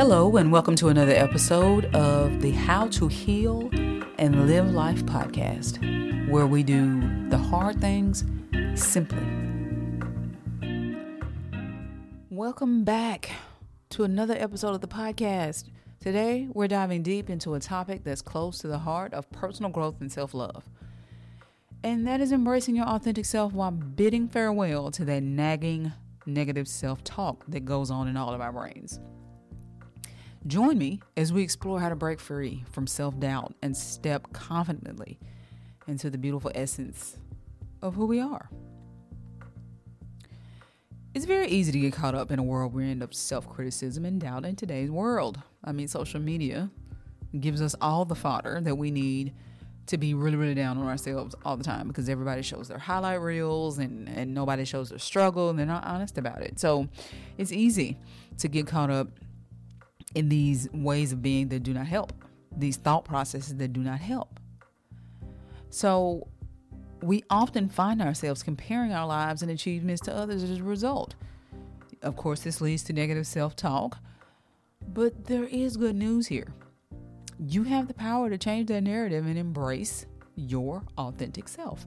Hello, 0.00 0.38
and 0.38 0.50
welcome 0.50 0.76
to 0.76 0.88
another 0.88 1.12
episode 1.12 1.84
of 1.94 2.40
the 2.40 2.52
How 2.52 2.88
to 2.88 3.06
Heal 3.06 3.68
and 4.18 4.48
Live 4.48 4.70
Life 4.70 5.04
podcast, 5.04 5.76
where 6.30 6.46
we 6.46 6.62
do 6.62 7.28
the 7.28 7.36
hard 7.36 7.82
things 7.82 8.24
simply. 8.74 9.22
Welcome 12.30 12.82
back 12.82 13.30
to 13.90 14.04
another 14.04 14.34
episode 14.38 14.74
of 14.74 14.80
the 14.80 14.88
podcast. 14.88 15.68
Today, 16.00 16.48
we're 16.50 16.66
diving 16.66 17.02
deep 17.02 17.28
into 17.28 17.52
a 17.52 17.60
topic 17.60 18.02
that's 18.02 18.22
close 18.22 18.56
to 18.60 18.68
the 18.68 18.78
heart 18.78 19.12
of 19.12 19.30
personal 19.30 19.70
growth 19.70 20.00
and 20.00 20.10
self 20.10 20.32
love. 20.32 20.64
And 21.84 22.06
that 22.06 22.22
is 22.22 22.32
embracing 22.32 22.74
your 22.74 22.86
authentic 22.86 23.26
self 23.26 23.52
while 23.52 23.70
bidding 23.70 24.28
farewell 24.28 24.90
to 24.92 25.04
that 25.04 25.22
nagging 25.22 25.92
negative 26.24 26.68
self 26.68 27.04
talk 27.04 27.44
that 27.48 27.66
goes 27.66 27.90
on 27.90 28.08
in 28.08 28.16
all 28.16 28.32
of 28.32 28.40
our 28.40 28.50
brains. 28.50 28.98
Join 30.46 30.78
me 30.78 31.00
as 31.18 31.32
we 31.32 31.42
explore 31.42 31.80
how 31.80 31.90
to 31.90 31.96
break 31.96 32.18
free 32.18 32.64
from 32.70 32.86
self 32.86 33.18
doubt 33.20 33.54
and 33.60 33.76
step 33.76 34.32
confidently 34.32 35.18
into 35.86 36.08
the 36.08 36.16
beautiful 36.16 36.50
essence 36.54 37.18
of 37.82 37.94
who 37.94 38.06
we 38.06 38.20
are. 38.20 38.48
It's 41.12 41.26
very 41.26 41.48
easy 41.48 41.72
to 41.72 41.78
get 41.78 41.92
caught 41.92 42.14
up 42.14 42.30
in 42.30 42.38
a 42.38 42.42
whirlwind 42.42 43.02
of 43.02 43.12
self 43.12 43.46
criticism 43.48 44.06
and 44.06 44.18
doubt 44.18 44.46
in 44.46 44.56
today's 44.56 44.90
world. 44.90 45.42
I 45.62 45.72
mean, 45.72 45.88
social 45.88 46.20
media 46.20 46.70
gives 47.38 47.60
us 47.60 47.74
all 47.80 48.06
the 48.06 48.14
fodder 48.14 48.60
that 48.62 48.76
we 48.76 48.90
need 48.90 49.34
to 49.88 49.98
be 49.98 50.14
really, 50.14 50.36
really 50.36 50.54
down 50.54 50.78
on 50.78 50.86
ourselves 50.86 51.34
all 51.44 51.56
the 51.56 51.64
time 51.64 51.88
because 51.88 52.08
everybody 52.08 52.42
shows 52.42 52.68
their 52.68 52.78
highlight 52.78 53.20
reels 53.20 53.78
and, 53.78 54.08
and 54.08 54.32
nobody 54.32 54.64
shows 54.64 54.88
their 54.88 54.98
struggle 54.98 55.50
and 55.50 55.58
they're 55.58 55.66
not 55.66 55.84
honest 55.84 56.16
about 56.16 56.40
it. 56.40 56.58
So 56.58 56.88
it's 57.36 57.52
easy 57.52 57.98
to 58.38 58.48
get 58.48 58.66
caught 58.66 58.90
up 58.90 59.08
in 60.14 60.28
these 60.28 60.68
ways 60.72 61.12
of 61.12 61.22
being 61.22 61.48
that 61.48 61.62
do 61.62 61.72
not 61.72 61.86
help, 61.86 62.12
these 62.56 62.76
thought 62.76 63.04
processes 63.04 63.56
that 63.56 63.72
do 63.72 63.80
not 63.80 64.00
help. 64.00 64.40
So 65.70 66.28
we 67.02 67.24
often 67.30 67.68
find 67.68 68.02
ourselves 68.02 68.42
comparing 68.42 68.92
our 68.92 69.06
lives 69.06 69.42
and 69.42 69.50
achievements 69.50 70.02
to 70.02 70.14
others 70.14 70.42
as 70.42 70.58
a 70.58 70.62
result. 70.62 71.14
Of 72.02 72.16
course, 72.16 72.40
this 72.40 72.60
leads 72.60 72.82
to 72.84 72.92
negative 72.92 73.26
self 73.26 73.54
talk, 73.54 73.98
but 74.88 75.26
there 75.26 75.44
is 75.44 75.76
good 75.76 75.96
news 75.96 76.26
here. 76.26 76.52
You 77.38 77.64
have 77.64 77.88
the 77.88 77.94
power 77.94 78.28
to 78.28 78.36
change 78.36 78.68
that 78.68 78.82
narrative 78.82 79.26
and 79.26 79.38
embrace 79.38 80.06
your 80.34 80.82
authentic 80.98 81.48
self. 81.48 81.86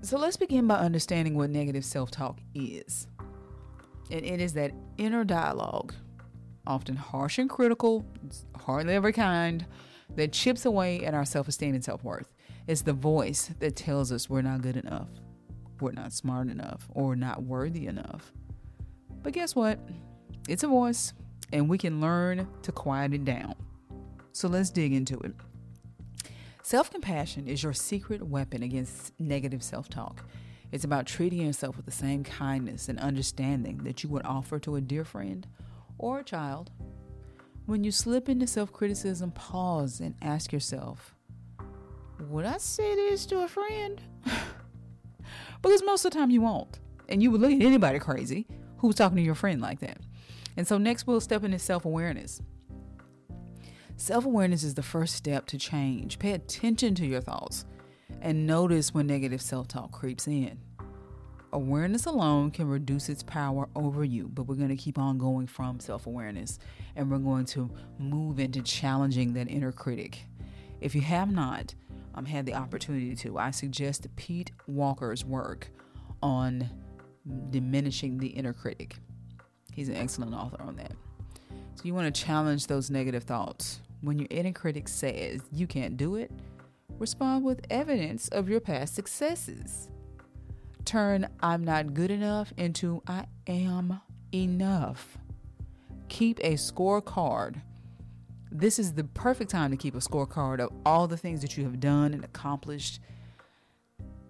So 0.00 0.16
let's 0.16 0.36
begin 0.36 0.66
by 0.66 0.76
understanding 0.76 1.34
what 1.34 1.50
negative 1.50 1.84
self 1.84 2.10
talk 2.10 2.38
is. 2.54 3.06
And 4.10 4.24
it 4.24 4.40
is 4.40 4.54
that 4.54 4.72
inner 4.96 5.24
dialogue, 5.24 5.94
often 6.66 6.96
harsh 6.96 7.38
and 7.38 7.48
critical, 7.48 8.04
hardly 8.56 8.94
ever 8.94 9.12
kind, 9.12 9.66
that 10.16 10.32
chips 10.32 10.64
away 10.64 11.04
at 11.04 11.14
our 11.14 11.24
self 11.24 11.48
esteem 11.48 11.74
and 11.74 11.84
self 11.84 12.02
worth. 12.02 12.32
It's 12.66 12.82
the 12.82 12.92
voice 12.92 13.50
that 13.60 13.76
tells 13.76 14.12
us 14.12 14.28
we're 14.28 14.42
not 14.42 14.62
good 14.62 14.76
enough, 14.76 15.08
we're 15.80 15.92
not 15.92 16.12
smart 16.12 16.48
enough, 16.48 16.86
or 16.90 17.16
not 17.16 17.42
worthy 17.42 17.86
enough. 17.86 18.32
But 19.22 19.32
guess 19.32 19.54
what? 19.54 19.78
It's 20.48 20.62
a 20.62 20.68
voice, 20.68 21.12
and 21.52 21.68
we 21.68 21.78
can 21.78 22.00
learn 22.00 22.46
to 22.62 22.72
quiet 22.72 23.14
it 23.14 23.24
down. 23.24 23.54
So 24.32 24.48
let's 24.48 24.70
dig 24.70 24.92
into 24.92 25.18
it. 25.20 25.34
Self 26.62 26.90
compassion 26.90 27.48
is 27.48 27.62
your 27.62 27.72
secret 27.72 28.22
weapon 28.22 28.62
against 28.62 29.18
negative 29.18 29.62
self 29.62 29.88
talk. 29.88 30.24
It's 30.70 30.84
about 30.84 31.06
treating 31.06 31.46
yourself 31.46 31.76
with 31.76 31.86
the 31.86 31.92
same 31.92 32.24
kindness 32.24 32.88
and 32.88 32.98
understanding 32.98 33.78
that 33.84 34.02
you 34.02 34.10
would 34.10 34.24
offer 34.24 34.58
to 34.60 34.76
a 34.76 34.80
dear 34.80 35.04
friend 35.04 35.46
or 35.96 36.20
a 36.20 36.24
child. 36.24 36.70
When 37.66 37.84
you 37.84 37.90
slip 37.90 38.28
into 38.28 38.46
self 38.46 38.72
criticism, 38.72 39.30
pause 39.32 40.00
and 40.00 40.14
ask 40.22 40.52
yourself, 40.52 41.14
Would 42.28 42.44
I 42.44 42.58
say 42.58 42.94
this 42.94 43.26
to 43.26 43.40
a 43.40 43.48
friend? 43.48 44.00
because 45.62 45.82
most 45.84 46.04
of 46.04 46.12
the 46.12 46.18
time 46.18 46.30
you 46.30 46.42
won't. 46.42 46.80
And 47.08 47.22
you 47.22 47.30
would 47.30 47.40
look 47.40 47.52
at 47.52 47.62
anybody 47.62 47.98
crazy 47.98 48.46
who's 48.78 48.94
talking 48.94 49.16
to 49.16 49.22
your 49.22 49.34
friend 49.34 49.62
like 49.62 49.80
that. 49.80 49.98
And 50.56 50.66
so, 50.66 50.76
next, 50.76 51.06
we'll 51.06 51.20
step 51.20 51.44
into 51.44 51.58
self 51.58 51.84
awareness. 51.84 52.42
Self 53.96 54.26
awareness 54.26 54.62
is 54.62 54.74
the 54.74 54.82
first 54.82 55.14
step 55.14 55.46
to 55.46 55.58
change. 55.58 56.18
Pay 56.18 56.32
attention 56.32 56.94
to 56.96 57.06
your 57.06 57.20
thoughts 57.20 57.64
and 58.20 58.46
notice 58.46 58.92
when 58.92 59.06
negative 59.06 59.42
self 59.42 59.68
talk 59.68 59.92
creeps 59.92 60.26
in. 60.26 60.58
Awareness 61.52 62.04
alone 62.04 62.50
can 62.50 62.68
reduce 62.68 63.08
its 63.08 63.22
power 63.22 63.68
over 63.74 64.04
you, 64.04 64.28
but 64.28 64.42
we're 64.42 64.54
going 64.54 64.68
to 64.68 64.76
keep 64.76 64.98
on 64.98 65.16
going 65.16 65.46
from 65.46 65.80
self 65.80 66.06
awareness 66.06 66.58
and 66.94 67.10
we're 67.10 67.18
going 67.18 67.46
to 67.46 67.70
move 67.98 68.38
into 68.38 68.60
challenging 68.62 69.32
that 69.34 69.48
inner 69.48 69.72
critic. 69.72 70.18
If 70.80 70.94
you 70.94 71.00
have 71.00 71.32
not 71.32 71.74
um, 72.14 72.26
had 72.26 72.44
the 72.44 72.54
opportunity 72.54 73.14
to, 73.16 73.38
I 73.38 73.50
suggest 73.50 74.06
Pete 74.16 74.52
Walker's 74.66 75.24
work 75.24 75.70
on 76.22 76.68
diminishing 77.50 78.18
the 78.18 78.28
inner 78.28 78.52
critic. 78.52 78.96
He's 79.72 79.88
an 79.88 79.96
excellent 79.96 80.34
author 80.34 80.60
on 80.60 80.76
that. 80.76 80.92
So 81.76 81.84
you 81.84 81.94
want 81.94 82.12
to 82.12 82.22
challenge 82.24 82.66
those 82.66 82.90
negative 82.90 83.22
thoughts. 83.22 83.80
When 84.00 84.18
your 84.18 84.28
inner 84.30 84.52
critic 84.52 84.88
says 84.88 85.40
you 85.52 85.66
can't 85.66 85.96
do 85.96 86.16
it, 86.16 86.30
Respond 86.98 87.44
with 87.44 87.60
evidence 87.70 88.28
of 88.28 88.48
your 88.48 88.60
past 88.60 88.94
successes. 88.94 89.88
Turn 90.84 91.28
I'm 91.40 91.62
not 91.62 91.94
good 91.94 92.10
enough 92.10 92.52
into 92.56 93.02
I 93.06 93.26
am 93.46 94.00
enough. 94.34 95.18
Keep 96.08 96.40
a 96.40 96.54
scorecard. 96.54 97.62
This 98.50 98.78
is 98.78 98.94
the 98.94 99.04
perfect 99.04 99.50
time 99.50 99.70
to 99.70 99.76
keep 99.76 99.94
a 99.94 99.98
scorecard 99.98 100.60
of 100.60 100.72
all 100.84 101.06
the 101.06 101.16
things 101.16 101.42
that 101.42 101.56
you 101.56 101.64
have 101.64 101.78
done 101.78 102.14
and 102.14 102.24
accomplished 102.24 103.00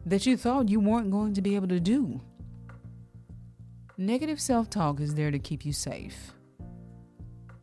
that 0.05 0.27
you 0.27 0.37
thought 0.37 0.69
you 0.69 0.81
weren't 0.81 1.11
going 1.11 1.35
to 1.35 1.43
be 1.43 1.55
able 1.55 1.69
to 1.69 1.81
do. 1.81 2.21
Negative 3.97 4.41
self 4.41 4.69
talk 4.69 5.01
is 5.01 5.15
there 5.15 5.31
to 5.31 5.39
keep 5.39 5.65
you 5.65 5.73
safe. 5.73 6.33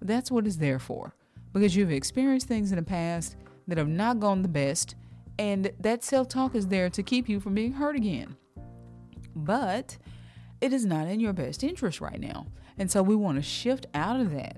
That's 0.01 0.31
what 0.31 0.47
it's 0.47 0.57
there 0.57 0.79
for. 0.79 1.13
Because 1.53 1.75
you've 1.75 1.91
experienced 1.91 2.47
things 2.47 2.71
in 2.71 2.77
the 2.77 2.83
past 2.83 3.37
that 3.67 3.77
have 3.77 3.87
not 3.87 4.19
gone 4.19 4.41
the 4.41 4.47
best, 4.47 4.95
and 5.37 5.71
that 5.79 6.03
self 6.03 6.29
talk 6.29 6.55
is 6.55 6.67
there 6.67 6.89
to 6.89 7.03
keep 7.03 7.27
you 7.27 7.39
from 7.39 7.55
being 7.55 7.73
hurt 7.73 7.95
again. 7.95 8.35
But 9.35 9.97
it 10.61 10.71
is 10.73 10.85
not 10.85 11.07
in 11.07 11.19
your 11.19 11.33
best 11.33 11.63
interest 11.63 12.01
right 12.01 12.19
now. 12.19 12.47
And 12.77 12.89
so 12.89 13.03
we 13.03 13.15
want 13.15 13.37
to 13.37 13.41
shift 13.41 13.85
out 13.93 14.19
of 14.19 14.31
that 14.31 14.57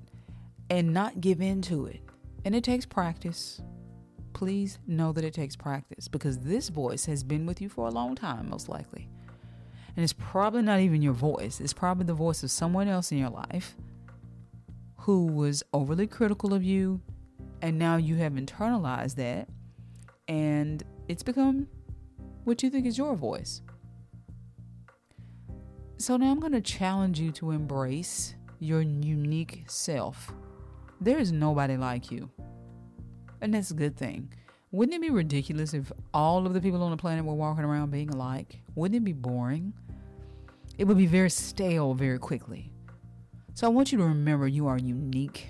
and 0.69 0.93
not 0.93 1.21
give 1.21 1.41
in 1.41 1.61
to 1.63 1.85
it. 1.85 2.01
And 2.45 2.55
it 2.55 2.63
takes 2.63 2.85
practice. 2.85 3.61
Please 4.33 4.79
know 4.87 5.11
that 5.13 5.23
it 5.23 5.33
takes 5.33 5.55
practice 5.55 6.07
because 6.07 6.39
this 6.39 6.69
voice 6.69 7.05
has 7.05 7.23
been 7.23 7.45
with 7.45 7.61
you 7.61 7.69
for 7.69 7.87
a 7.87 7.91
long 7.91 8.15
time, 8.15 8.49
most 8.49 8.69
likely. 8.69 9.09
And 9.95 10.03
it's 10.03 10.13
probably 10.13 10.61
not 10.61 10.79
even 10.79 11.01
your 11.01 11.13
voice, 11.13 11.59
it's 11.59 11.73
probably 11.73 12.05
the 12.05 12.13
voice 12.13 12.43
of 12.43 12.51
someone 12.51 12.87
else 12.87 13.11
in 13.11 13.17
your 13.17 13.31
life 13.31 13.75
who 14.99 15.25
was 15.25 15.63
overly 15.73 16.05
critical 16.05 16.53
of 16.53 16.63
you, 16.63 17.01
and 17.61 17.77
now 17.77 17.97
you 17.97 18.15
have 18.15 18.33
internalized 18.33 19.15
that 19.15 19.47
and 20.27 20.83
it's 21.07 21.23
become 21.23 21.67
what 22.43 22.61
you 22.63 22.69
think 22.69 22.85
is 22.85 22.97
your 22.97 23.15
voice. 23.15 23.61
So 25.97 26.15
now 26.17 26.31
I'm 26.31 26.39
going 26.39 26.53
to 26.53 26.61
challenge 26.61 27.19
you 27.19 27.31
to 27.33 27.51
embrace 27.51 28.35
your 28.59 28.81
unique 28.81 29.63
self. 29.67 30.31
There 31.01 31.17
is 31.17 31.31
nobody 31.31 31.77
like 31.77 32.11
you. 32.11 32.29
And 33.41 33.53
that's 33.53 33.71
a 33.71 33.75
good 33.75 33.97
thing. 33.97 34.33
Wouldn't 34.71 34.95
it 34.95 35.01
be 35.01 35.09
ridiculous 35.09 35.73
if 35.73 35.91
all 36.13 36.45
of 36.45 36.53
the 36.53 36.61
people 36.61 36.83
on 36.83 36.91
the 36.91 36.97
planet 36.97 37.25
were 37.25 37.33
walking 37.33 37.63
around 37.63 37.91
being 37.91 38.09
alike? 38.09 38.59
Wouldn't 38.75 38.97
it 38.97 39.05
be 39.05 39.13
boring? 39.13 39.73
It 40.77 40.85
would 40.85 40.97
be 40.97 41.05
very 41.05 41.29
stale 41.29 41.93
very 41.93 42.19
quickly. 42.19 42.71
So 43.53 43.65
I 43.65 43.69
want 43.69 43.91
you 43.91 43.97
to 43.97 44.03
remember 44.03 44.47
you 44.47 44.67
are 44.67 44.77
unique 44.77 45.47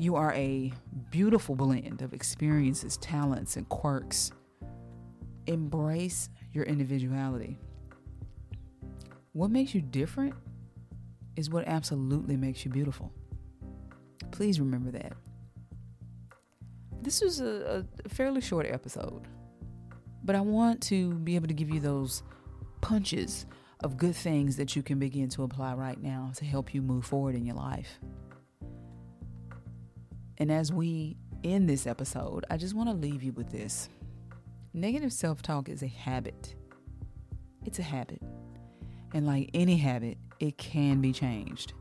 you 0.00 0.16
are 0.16 0.32
a 0.32 0.72
beautiful 1.10 1.54
blend 1.54 2.00
of 2.00 2.14
experiences, 2.14 2.96
talents, 2.96 3.56
and 3.56 3.68
quirks. 3.68 4.32
Embrace 5.46 6.30
your 6.52 6.64
individuality. 6.64 7.58
What 9.32 9.50
makes 9.50 9.74
you 9.74 9.82
different 9.82 10.34
is 11.36 11.50
what 11.50 11.68
absolutely 11.68 12.38
makes 12.38 12.64
you 12.64 12.70
beautiful. 12.70 13.12
Please 14.30 14.58
remember 14.58 14.90
that. 14.92 15.12
This 17.02 17.20
was 17.20 17.40
a, 17.40 17.84
a, 18.04 18.08
fairly 18.08 18.40
short 18.40 18.66
episode, 18.66 19.28
but 20.24 20.34
I 20.34 20.40
want 20.40 20.80
to 20.84 21.12
be 21.14 21.34
able 21.34 21.48
to 21.48 21.54
give 21.54 21.68
you 21.68 21.80
those 21.80 22.22
punches 22.80 23.44
of 23.80 23.98
good 23.98 24.16
things 24.16 24.56
that 24.56 24.76
you 24.76 24.82
can 24.82 24.98
begin 24.98 25.28
to 25.30 25.42
apply 25.42 25.74
right 25.74 26.00
now 26.02 26.32
to 26.36 26.44
help 26.46 26.72
you 26.72 26.80
move 26.80 27.04
forward 27.04 27.34
in 27.34 27.44
your 27.44 27.56
life. 27.56 28.00
And 30.40 30.50
as 30.50 30.72
we 30.72 31.18
end 31.44 31.68
this 31.68 31.86
episode, 31.86 32.46
I 32.50 32.56
just 32.56 32.74
want 32.74 32.88
to 32.88 32.94
leave 32.94 33.22
you 33.22 33.32
with 33.32 33.50
this 33.50 33.90
negative 34.72 35.12
self 35.12 35.42
talk 35.42 35.68
is 35.68 35.82
a 35.82 35.86
habit. 35.86 36.54
It's 37.66 37.78
a 37.78 37.82
habit. 37.82 38.22
And 39.12 39.26
like 39.26 39.50
any 39.52 39.76
habit, 39.76 40.16
it 40.38 40.56
can 40.56 41.02
be 41.02 41.12
changed. 41.12 41.74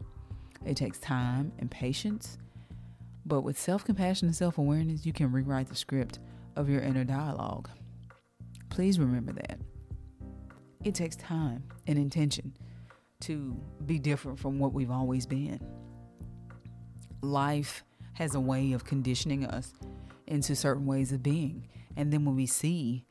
It 0.65 0.75
takes 0.75 0.99
time 0.99 1.53
and 1.59 1.71
patience, 1.71 2.37
but 3.25 3.41
with 3.41 3.57
self 3.57 3.85
compassion 3.85 4.27
and 4.27 4.35
self 4.35 4.57
awareness, 4.57 5.05
you 5.05 5.13
can 5.13 5.31
rewrite 5.31 5.69
the 5.69 5.75
script 5.75 6.19
of 6.57 6.67
your 6.69 6.81
inner 6.81 7.05
dialogue. 7.05 7.69
Please 8.69 8.99
remember 8.99 9.31
that. 9.31 9.59
It 10.83 10.95
takes 10.95 11.15
time 11.15 11.63
and 11.87 11.97
intention 11.97 12.57
to 13.21 13.57
be 13.85 13.99
different 13.99 14.37
from 14.37 14.59
what 14.59 14.73
we've 14.73 14.91
always 14.91 15.25
been. 15.25 15.59
Life 17.21 17.83
has 18.19 18.35
a 18.35 18.39
way 18.39 18.73
of 18.73 18.83
conditioning 18.83 19.45
us 19.45 19.73
into 20.27 20.53
certain 20.53 20.85
ways 20.85 21.13
of 21.13 21.23
being. 21.23 21.65
And 21.95 22.11
then 22.11 22.25
when 22.25 22.35
we 22.35 22.45
see 22.45 23.05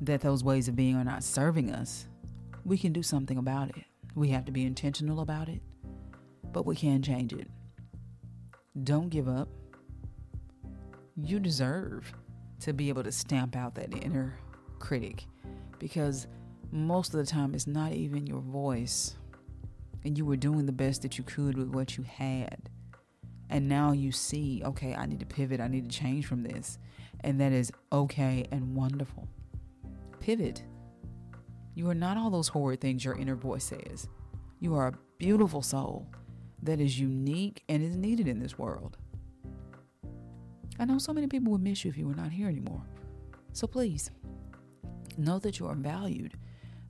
that 0.00 0.20
those 0.20 0.44
ways 0.44 0.68
of 0.68 0.76
being 0.76 0.94
are 0.94 1.02
not 1.02 1.24
serving 1.24 1.72
us, 1.72 2.06
we 2.64 2.78
can 2.78 2.92
do 2.92 3.02
something 3.02 3.38
about 3.38 3.70
it. 3.70 3.84
We 4.14 4.28
have 4.28 4.44
to 4.44 4.52
be 4.52 4.64
intentional 4.64 5.18
about 5.18 5.48
it, 5.48 5.60
but 6.52 6.64
we 6.64 6.76
can 6.76 7.02
change 7.02 7.32
it. 7.32 7.48
Don't 8.84 9.08
give 9.08 9.28
up. 9.28 9.48
You 11.16 11.40
deserve 11.40 12.12
to 12.60 12.72
be 12.72 12.88
able 12.88 13.02
to 13.02 13.10
stamp 13.10 13.56
out 13.56 13.74
that 13.74 13.92
inner 13.92 14.38
critic 14.78 15.24
because 15.80 16.28
most 16.70 17.14
of 17.14 17.18
the 17.18 17.26
time 17.26 17.52
it's 17.52 17.66
not 17.66 17.90
even 17.92 18.28
your 18.28 18.42
voice. 18.42 19.16
And 20.04 20.16
you 20.16 20.24
were 20.24 20.36
doing 20.36 20.66
the 20.66 20.72
best 20.72 21.02
that 21.02 21.18
you 21.18 21.24
could 21.24 21.58
with 21.58 21.74
what 21.74 21.96
you 21.96 22.04
had. 22.04 22.70
And 23.52 23.68
now 23.68 23.92
you 23.92 24.12
see, 24.12 24.62
okay, 24.64 24.94
I 24.94 25.04
need 25.04 25.20
to 25.20 25.26
pivot, 25.26 25.60
I 25.60 25.68
need 25.68 25.90
to 25.90 25.96
change 25.96 26.24
from 26.24 26.42
this. 26.42 26.78
And 27.20 27.38
that 27.38 27.52
is 27.52 27.70
okay 27.92 28.46
and 28.50 28.74
wonderful. 28.74 29.28
Pivot. 30.20 30.64
You 31.74 31.90
are 31.90 31.94
not 31.94 32.16
all 32.16 32.30
those 32.30 32.48
horrid 32.48 32.80
things 32.80 33.04
your 33.04 33.14
inner 33.14 33.36
voice 33.36 33.64
says. 33.64 34.08
You 34.58 34.74
are 34.76 34.88
a 34.88 34.94
beautiful 35.18 35.60
soul 35.60 36.08
that 36.62 36.80
is 36.80 36.98
unique 36.98 37.62
and 37.68 37.82
is 37.82 37.94
needed 37.94 38.26
in 38.26 38.40
this 38.40 38.58
world. 38.58 38.96
I 40.78 40.86
know 40.86 40.96
so 40.96 41.12
many 41.12 41.26
people 41.26 41.52
would 41.52 41.62
miss 41.62 41.84
you 41.84 41.90
if 41.90 41.98
you 41.98 42.06
were 42.06 42.14
not 42.14 42.32
here 42.32 42.48
anymore. 42.48 42.82
So 43.52 43.66
please, 43.66 44.10
know 45.18 45.38
that 45.40 45.58
you 45.58 45.66
are 45.66 45.74
valued. 45.74 46.38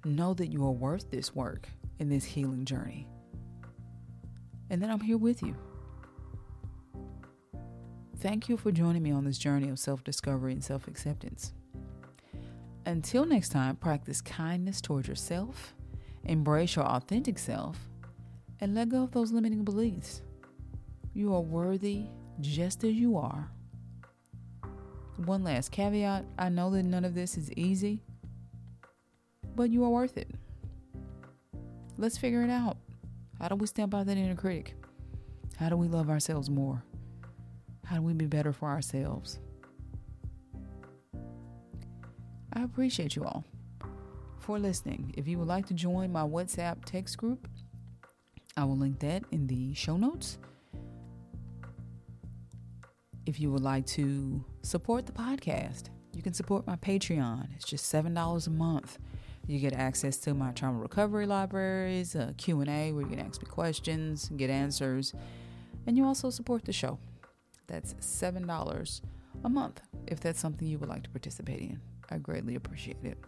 Know 0.05 0.32
that 0.35 0.53
you 0.53 0.64
are 0.64 0.70
worth 0.70 1.11
this 1.11 1.35
work 1.35 1.69
in 1.99 2.09
this 2.09 2.25
healing 2.25 2.64
journey. 2.64 3.09
And 4.70 4.81
that 4.81 4.91
I'm 4.91 5.00
here 5.00 5.19
with 5.19 5.43
you. 5.43 5.56
Thank 8.22 8.48
you 8.48 8.56
for 8.56 8.70
joining 8.70 9.02
me 9.02 9.10
on 9.10 9.24
this 9.24 9.36
journey 9.36 9.69
of 9.69 9.80
self 9.80 10.04
discovery 10.04 10.52
and 10.52 10.62
self 10.62 10.86
acceptance. 10.86 11.54
Until 12.86 13.24
next 13.24 13.48
time, 13.48 13.74
practice 13.74 14.20
kindness 14.20 14.80
towards 14.80 15.08
yourself, 15.08 15.74
embrace 16.22 16.76
your 16.76 16.84
authentic 16.84 17.36
self, 17.36 17.76
and 18.60 18.76
let 18.76 18.90
go 18.90 19.02
of 19.02 19.10
those 19.10 19.32
limiting 19.32 19.64
beliefs. 19.64 20.22
You 21.14 21.34
are 21.34 21.40
worthy 21.40 22.04
just 22.40 22.84
as 22.84 22.92
you 22.92 23.16
are. 23.16 23.50
One 25.16 25.42
last 25.42 25.72
caveat 25.72 26.25
I 26.38 26.48
know 26.48 26.70
that 26.70 26.84
none 26.84 27.04
of 27.04 27.16
this 27.16 27.36
is 27.36 27.50
easy, 27.54 28.04
but 29.56 29.68
you 29.68 29.82
are 29.82 29.90
worth 29.90 30.16
it. 30.16 30.30
Let's 31.98 32.18
figure 32.18 32.44
it 32.44 32.50
out. 32.50 32.76
How 33.40 33.48
do 33.48 33.56
we 33.56 33.66
stamp 33.66 33.96
out 33.96 34.06
that 34.06 34.16
inner 34.16 34.36
critic? 34.36 34.76
How 35.56 35.68
do 35.68 35.76
we 35.76 35.88
love 35.88 36.08
ourselves 36.08 36.48
more? 36.48 36.84
How 37.92 37.98
do 37.98 38.04
we 38.04 38.14
be 38.14 38.24
better 38.24 38.54
for 38.54 38.70
ourselves? 38.70 39.38
I 42.54 42.62
appreciate 42.62 43.14
you 43.14 43.24
all 43.24 43.44
for 44.38 44.58
listening. 44.58 45.12
If 45.14 45.28
you 45.28 45.38
would 45.38 45.46
like 45.46 45.66
to 45.66 45.74
join 45.74 46.10
my 46.10 46.22
WhatsApp 46.22 46.86
text 46.86 47.18
group, 47.18 47.46
I 48.56 48.64
will 48.64 48.78
link 48.78 48.98
that 49.00 49.24
in 49.30 49.46
the 49.46 49.74
show 49.74 49.98
notes. 49.98 50.38
If 53.26 53.38
you 53.38 53.52
would 53.52 53.62
like 53.62 53.84
to 53.88 54.42
support 54.62 55.04
the 55.04 55.12
podcast, 55.12 55.90
you 56.14 56.22
can 56.22 56.32
support 56.32 56.66
my 56.66 56.76
Patreon. 56.76 57.54
It's 57.56 57.66
just 57.66 57.92
$7 57.92 58.46
a 58.46 58.50
month. 58.50 59.00
You 59.46 59.58
get 59.58 59.74
access 59.74 60.16
to 60.20 60.32
my 60.32 60.52
trauma 60.52 60.78
recovery 60.78 61.26
libraries, 61.26 62.16
uh, 62.16 62.28
a 62.30 62.32
Q&A 62.32 62.92
where 62.92 63.02
you 63.02 63.08
can 63.10 63.18
ask 63.18 63.42
me 63.42 63.48
questions, 63.50 64.30
get 64.34 64.48
answers, 64.48 65.12
and 65.86 65.98
you 65.98 66.06
also 66.06 66.30
support 66.30 66.64
the 66.64 66.72
show. 66.72 66.98
That's 67.67 67.94
$7 67.94 69.00
a 69.44 69.49
month 69.49 69.81
if 70.06 70.20
that's 70.20 70.41
something 70.41 70.69
you 70.69 70.79
would 70.79 70.88
like 70.88 71.03
to 71.05 71.11
participate 71.11 71.61
in. 71.61 71.81
I 72.11 72.19
greatly 72.19 72.56
appreciate 72.56 72.99
it. 73.05 73.19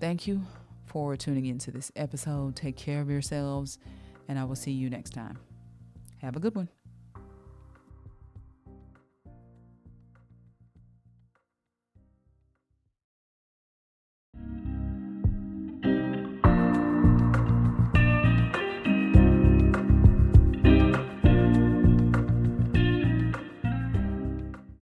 Thank 0.00 0.26
you 0.26 0.42
for 0.86 1.16
tuning 1.16 1.46
into 1.46 1.70
this 1.70 1.90
episode. 1.96 2.56
Take 2.56 2.76
care 2.76 3.00
of 3.00 3.10
yourselves, 3.10 3.78
and 4.28 4.38
I 4.38 4.44
will 4.44 4.56
see 4.56 4.72
you 4.72 4.90
next 4.90 5.10
time. 5.10 5.38
Have 6.20 6.36
a 6.36 6.40
good 6.40 6.54
one. 6.54 6.68